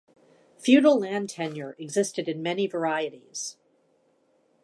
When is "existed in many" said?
1.77-2.65